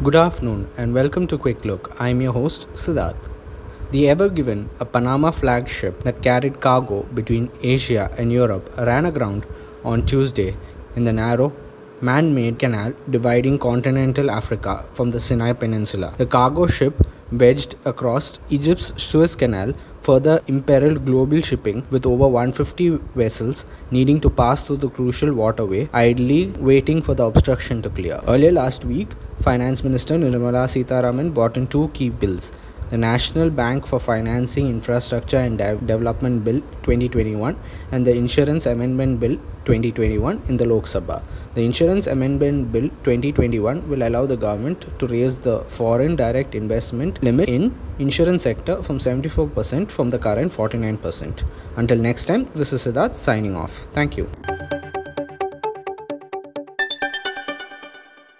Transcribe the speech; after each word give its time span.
Good 0.00 0.14
afternoon 0.14 0.68
and 0.76 0.94
welcome 0.94 1.26
to 1.26 1.36
Quick 1.36 1.64
Look. 1.64 1.92
I'm 1.98 2.20
your 2.20 2.32
host, 2.32 2.72
Siddharth. 2.74 3.16
The 3.90 4.08
Ever 4.08 4.28
Given, 4.28 4.70
a 4.78 4.84
Panama 4.84 5.32
flagship 5.32 6.04
that 6.04 6.22
carried 6.22 6.60
cargo 6.60 7.02
between 7.14 7.50
Asia 7.64 8.08
and 8.16 8.32
Europe, 8.32 8.70
ran 8.78 9.06
aground 9.06 9.44
on 9.82 10.06
Tuesday 10.06 10.56
in 10.94 11.02
the 11.02 11.12
narrow, 11.12 11.52
man 12.00 12.32
made 12.32 12.60
canal 12.60 12.92
dividing 13.10 13.58
continental 13.58 14.30
Africa 14.30 14.84
from 14.92 15.10
the 15.10 15.20
Sinai 15.20 15.52
Peninsula. 15.52 16.14
The 16.16 16.26
cargo 16.26 16.68
ship 16.68 17.04
wedged 17.32 17.74
across 17.84 18.38
Egypt's 18.50 19.02
Suez 19.02 19.34
Canal 19.34 19.74
further 20.02 20.40
imperiled 20.46 21.04
global 21.06 21.40
shipping 21.40 21.84
with 21.90 22.06
over 22.06 22.28
150 22.28 23.00
vessels 23.16 23.66
needing 23.90 24.20
to 24.20 24.30
pass 24.30 24.62
through 24.62 24.76
the 24.76 24.90
crucial 24.90 25.34
waterway, 25.34 25.88
idly 25.92 26.50
waiting 26.60 27.02
for 27.02 27.14
the 27.14 27.24
obstruction 27.24 27.82
to 27.82 27.90
clear. 27.90 28.20
Earlier 28.28 28.52
last 28.52 28.84
week, 28.84 29.08
Finance 29.48 29.82
Minister 29.82 30.16
Nirmala 30.22 30.64
Sitharaman 30.72 31.32
brought 31.32 31.56
in 31.56 31.66
two 31.74 31.88
key 31.94 32.10
bills 32.10 32.52
the 32.90 32.98
National 32.98 33.48
Bank 33.50 33.86
for 33.86 33.98
Financing 34.00 34.66
Infrastructure 34.68 35.38
and 35.38 35.58
De- 35.58 35.76
Development 35.90 36.42
Bill 36.44 36.60
2021 36.82 37.56
and 37.92 38.06
the 38.06 38.14
Insurance 38.14 38.66
Amendment 38.66 39.20
Bill 39.20 39.36
2021 39.66 40.42
in 40.48 40.56
the 40.56 40.66
Lok 40.66 40.84
Sabha. 40.84 41.22
The 41.54 41.62
Insurance 41.64 42.06
Amendment 42.06 42.72
Bill 42.72 42.88
2021 43.04 43.88
will 43.88 44.02
allow 44.08 44.24
the 44.26 44.36
government 44.36 44.86
to 44.98 45.06
raise 45.06 45.36
the 45.36 45.60
foreign 45.78 46.16
direct 46.16 46.54
investment 46.54 47.22
limit 47.22 47.48
in 47.48 47.74
insurance 47.98 48.42
sector 48.42 48.82
from 48.82 48.98
74% 48.98 49.90
from 49.90 50.10
the 50.10 50.18
current 50.18 50.52
49%. 50.52 51.44
Until 51.76 51.98
next 51.98 52.26
time, 52.26 52.48
this 52.54 52.72
is 52.72 52.86
Siddharth 52.86 53.16
signing 53.16 53.56
off. 53.56 53.86
Thank 53.92 54.16
you. 54.18 54.30